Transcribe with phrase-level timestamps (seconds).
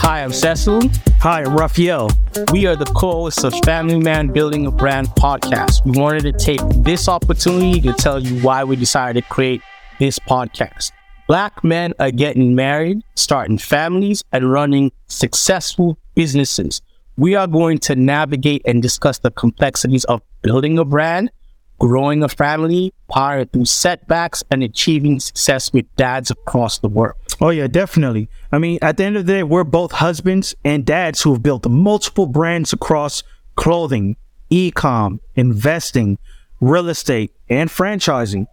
[0.00, 0.82] Hi, I'm Cecil.
[1.20, 2.10] Hi, I'm Raphael.
[2.52, 5.84] We are the co-hosts of Family Man Building a Brand podcast.
[5.84, 9.62] We wanted to take this opportunity to tell you why we decided to create
[9.98, 10.92] this podcast.
[11.26, 16.82] Black men are getting married, starting families, and running successful businesses.
[17.16, 21.32] We are going to navigate and discuss the complexities of building a brand,
[21.78, 27.16] growing a family, powering through setbacks, and achieving success with dads across the world.
[27.40, 28.28] Oh, yeah, definitely.
[28.50, 31.42] I mean, at the end of the day, we're both husbands and dads who have
[31.42, 33.22] built multiple brands across
[33.54, 34.16] clothing,
[34.50, 36.18] e com, investing,
[36.60, 38.46] real estate, and franchising.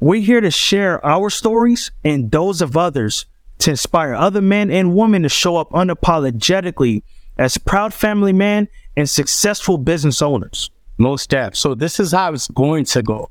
[0.00, 3.26] We're here to share our stories and those of others
[3.58, 7.02] to inspire other men and women to show up unapologetically
[7.38, 10.70] as proud family men and successful business owners.
[10.98, 11.56] Most def.
[11.56, 13.30] So this is how it's going to go.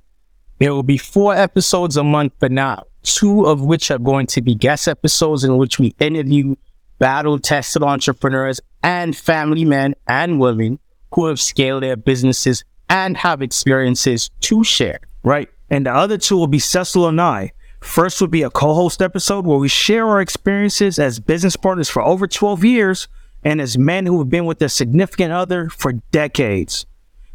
[0.59, 4.41] There will be four episodes a month for now, two of which are going to
[4.41, 6.55] be guest episodes in which we interview
[6.99, 10.77] battle tested entrepreneurs and family men and women
[11.13, 14.99] who have scaled their businesses and have experiences to share.
[15.23, 15.49] Right.
[15.69, 17.53] And the other two will be Cecil and I.
[17.79, 21.89] First would be a co host episode where we share our experiences as business partners
[21.89, 23.07] for over 12 years
[23.43, 26.85] and as men who have been with their significant other for decades.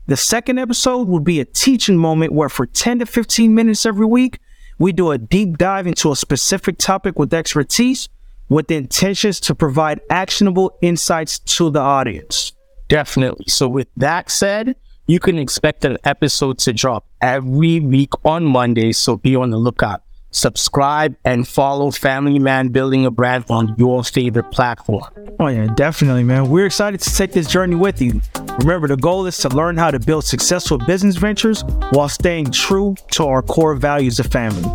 [0.08, 4.06] The second episode will be a teaching moment where, for 10 to 15 minutes every
[4.06, 4.38] week,
[4.78, 8.08] we do a deep dive into a specific topic with expertise
[8.48, 12.52] with the intentions to provide actionable insights to the audience.
[12.88, 13.46] Definitely.
[13.48, 14.76] So, with that said,
[15.08, 18.92] you can expect an episode to drop every week on Monday.
[18.92, 20.02] So, be on the lookout.
[20.36, 25.02] Subscribe and follow Family Man Building a Brand on your favorite platform.
[25.40, 26.50] Oh, yeah, definitely, man.
[26.50, 28.20] We're excited to take this journey with you.
[28.58, 32.96] Remember, the goal is to learn how to build successful business ventures while staying true
[33.12, 34.70] to our core values of family.